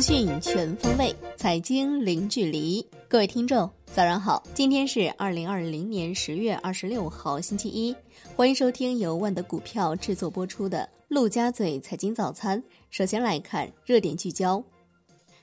[0.00, 2.84] 讯全方位，财经零距离。
[3.06, 4.42] 各位听众，早上好！
[4.54, 7.94] 今天是二零二零年十月二十六号，星期一。
[8.34, 10.78] 欢迎收听由万德股票制作播出的
[11.08, 12.58] 《陆家嘴财经早餐》。
[12.88, 14.62] 首先来看热点聚焦。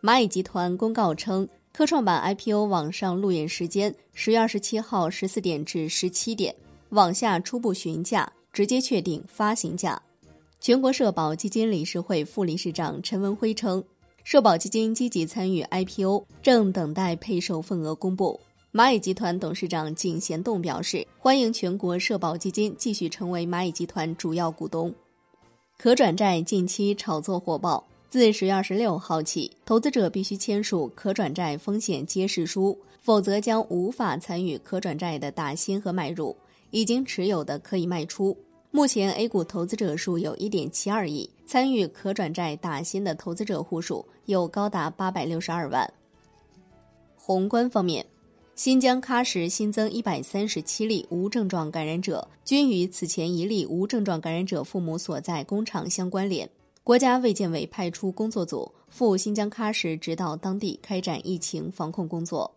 [0.00, 6.54] 蚂蚁集团公告称，科创板 IPO 网上路演时间十月二十七号十四点至十七点，
[6.90, 10.00] 网下初步询价，直接确定发行价。
[10.58, 13.84] 全国社保基金理事会副理事长陈文辉称。
[14.30, 18.38] 社保基金积极参与 IPO，正等待配售份额公布。
[18.74, 24.94] 蚂蚁集团董事长井贤栋表示，欢迎全国社保基金继续成为蚂蚁集团主要股东。
[25.78, 36.36] 可转债近期炒作火爆，自十月二十六号起，投资者必须签署可转债风险揭示书，否则将无法参与可转债的打新和买入。
[36.70, 38.36] 已经持有的可以卖出。
[38.70, 45.90] 目前 A 股投资者数有一点七二亿，参与可转债打新的投资者户数有高达八百六十二万。
[47.16, 48.04] 宏观方面，
[48.54, 56.48] 新疆喀什新增一百三十七例无症状感染者，均与此前一例无症状感染者父母所在工厂相关联。
[56.84, 62.54] 国家卫健委派出工作组赴新疆喀什指导当地开展疫情防控工作。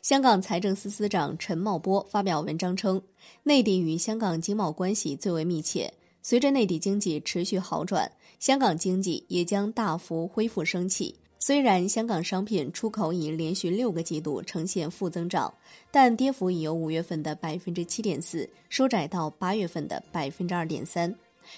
[0.00, 3.00] 香港财政司司长陈茂波发表文章称，
[3.42, 5.92] 内地与香港经贸关系最为密切。
[6.22, 11.14] 随着内地经济持续好转，香港经济也将大幅恢复生气。
[11.38, 15.52] 虽然香港商品出口已连续六个季度呈现负增长，
[15.90, 21.12] 但跌幅已由五月份的百分之七点四收窄到八月份的百分之二点三。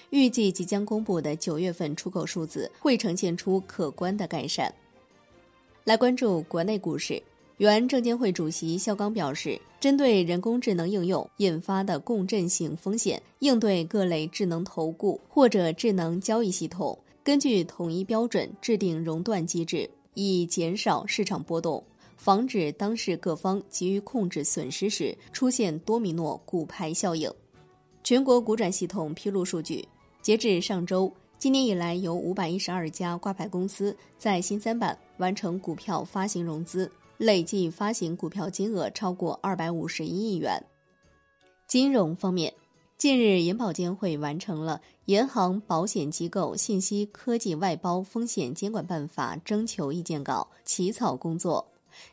[0.09, 4.73] 预计即将公布的九月份出口数字会呈现出可观的改善。
[5.85, 7.23] 来关注国内股市。
[7.59, 21.81] 原证监会主席肖钢表示，针对人工智能应用引发的共振性风险，应对各类智能投顾或者智能交易系统，根据统一标准制定熔断机制，以减少市场波动，
[22.17, 27.31] 防止当事各方急于控制损失时出现多米诺骨牌效应。
[28.03, 29.87] 全国股转系统披露数据，
[30.21, 36.91] 截至上周，今年以来有五百一十二家挂牌公司在新三板完成股票发行融资。
[37.19, 40.63] 累计发行股票金额超过二百五十一亿元。
[41.67, 42.53] 金融方面，
[42.99, 51.67] 近日银保监会完成了《银行保险机构信息科技外包风险监管办法》征求意见稿起草工作。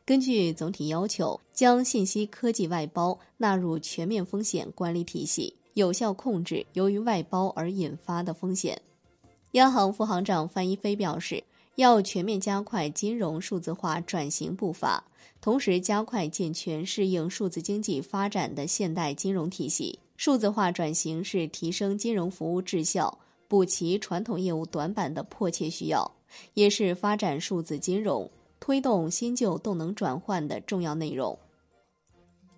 [0.06, 8.80] 根据总体要求，将信息科技外包纳入全面风险管理体系，有效控制由于外包而引发的风险。
[9.54, 11.44] 央行副行长范一飞表示。
[11.76, 15.04] 要全面加快金融数字化转型步伐，
[15.40, 20.00] 同时加快健全适应数字经济发展的现代金融体系。
[20.18, 23.18] 数字化转型是提升金融服务质效、
[23.48, 26.12] 补齐传统业务短板的迫切需要，
[26.54, 31.40] 也是发展数字金融、推动新旧动能转换的重要内容。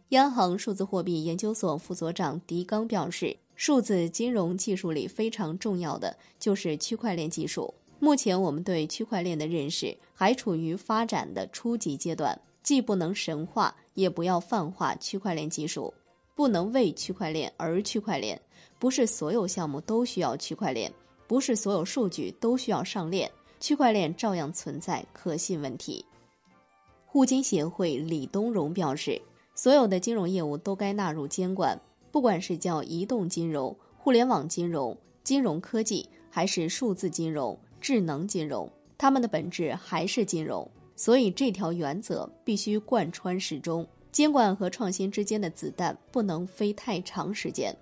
[0.09, 7.74] 央行数字货币研究所副所长狄刚表示，数字金融技术里非常重要的就是区块链技术。
[8.03, 15.94] 目前我们对区块链的认识还处于发展的初级阶段，既不能神化，也不要泛化区块链技术，
[16.36, 18.38] 不能为区块链而区块链。
[18.78, 20.92] 不是所有项目都需要区块链，
[21.28, 23.31] 不是所有数据都需要上链，
[23.62, 26.03] 区块链照样存在可信问题。
[27.06, 29.22] 互金协会李东荣表示，
[29.56, 31.80] 所有的金融业务都该纳入监管，
[32.12, 37.58] 不管是叫移动金融、互联网金融、金融科技，还是数字金融。
[37.84, 43.86] 智能金融，它们的本质还是金融，所以这条原则必须贯穿始终。
[44.10, 47.76] 监管和创新之间的子弹不能飞太长时间。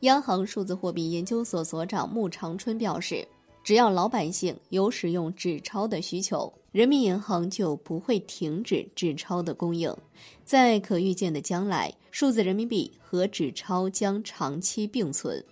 [0.00, 3.26] 央行数字货币研究所所长穆长春表示，
[3.64, 9.90] 只要老百姓有使用纸钞的需求，人民银行就不会停止纸钞的供应。
[10.44, 15.42] 在可预见的将来，数字人民币和纸钞将长期并存。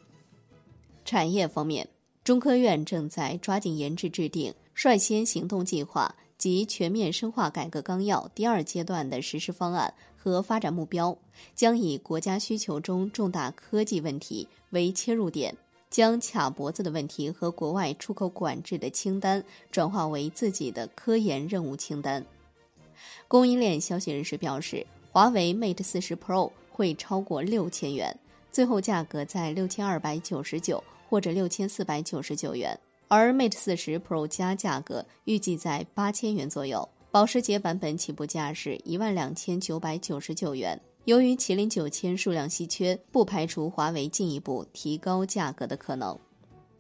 [1.07, 1.89] 产业方面。
[2.25, 11.15] 中科院正在抓紧研制制定率先行动计划及全面深化改革纲要第二阶段的实施方案和发展目标，
[11.55, 15.55] 将以国家需求中重大科技问题为切入点，
[15.91, 22.25] 将卡脖子的问题和国外出口管制的清单转化为自己的科研任务清单。
[23.29, 28.19] 供应链消息人士表示，华为 Mate 四十 Pro 会超过六千元，
[28.50, 30.82] 最后价格在六千二百九十九。
[31.09, 32.79] 或者六千四百九十九元，
[33.09, 40.81] 而 Mate 四十 Pro 加价格预计在八千元左右，保时捷版本起步价是一万两千九百九十九元。
[41.05, 46.19] 由于麒麟九千数量稀缺，不排除华为进一步提高价格的可能。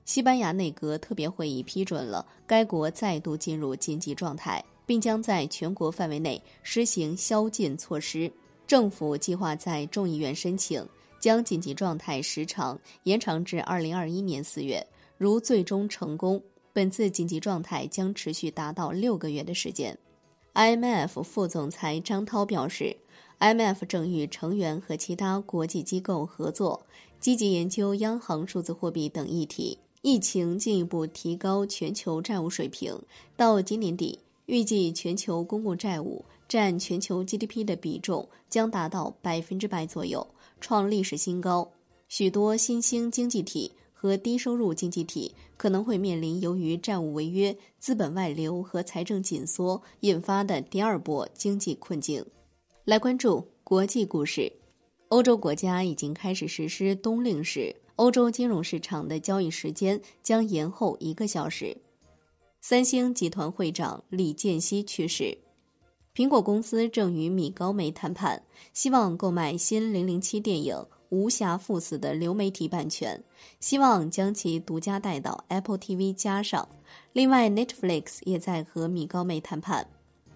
[0.06, 8.30] 西班牙内阁特别会议批准了该国再度进入紧急状态，并将在全国范围内实行宵禁措施。
[8.66, 10.82] 政府计划在众议院申请
[11.24, 14.86] 将紧急状态时长延长至二零二一年四月。
[15.16, 16.38] 如最终成功，
[16.70, 19.96] 本次紧急状态将持续达到六个月的时间。
[20.52, 22.94] IMF 副总裁张涛表示
[23.38, 26.84] ，IMF 正与成员和其他国际机构合作，
[27.18, 29.78] 积极研究央行数字货币等议题。
[30.02, 33.00] 疫情进一步提高全球债务水平，
[33.34, 40.26] 到今年底，预计全球公共债务占全球 GDP 的比重将达到百分之百左右，
[40.64, 41.70] 创历史新高。
[42.08, 52.24] 许多新兴经济体和低收入经济体可能会面临由于债务违约、资本外流和财政紧缩引发的第二波经济困境。
[52.86, 54.50] 来关注国际股市，
[55.08, 57.76] 欧洲国家已经开始实施冬令时。
[57.96, 61.76] 欧洲金融市场的交易时间将延后一个小时。
[62.62, 65.36] 三星集团会长李健熙去世。
[66.14, 68.40] 苹果公司正与米高梅谈判，
[68.72, 70.72] 希望购买新《零零七》电影
[71.08, 73.20] 《无暇赴死》的流媒体版权，
[73.58, 76.68] 希望将其独家带到 Apple TV 加上。
[77.12, 79.84] 另外，Netflix 也在和米高梅谈判。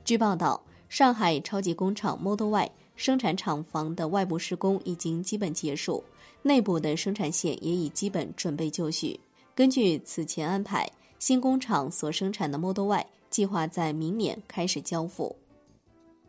[0.04, 6.02] 据报道，上海超级工厂 Model Y 生产厂房的外部施工已经基本结束。
[6.42, 9.20] 内部的生产线也已基本准备就绪。
[9.54, 10.90] 根据此前安排，
[11.20, 15.36] 新工厂所生产的 Model Y 计划在明年开始交付。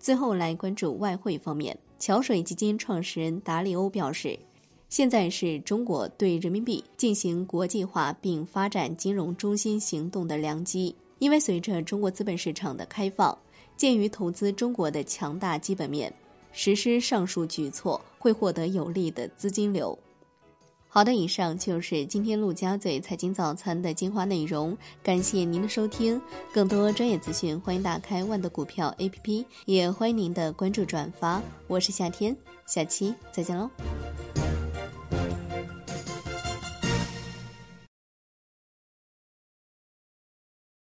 [0.10, 4.40] 最后来关注外汇方面，桥水基金创始人达利欧表示，
[4.90, 13.38] 现在是中国对人民币进行国际化并发展金融中心行动的良机，因为随着中国资本市场的开放，
[13.78, 16.12] 鉴于投资中国的强大基本面。
[16.52, 19.96] 实施上述举措会获得有利的资金流。
[20.92, 26.20] 好的，以上就是今天陆家嘴财经早餐的精华内容，感谢您的收听。
[26.52, 31.40] 更多专业资讯，欢迎打开万德股票 APP，也欢迎您的关注转发。
[31.68, 33.70] 我是夏天，下期再见喽。